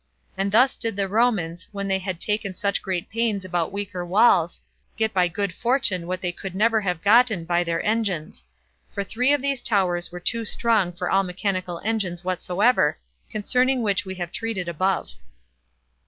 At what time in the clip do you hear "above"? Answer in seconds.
14.67-15.11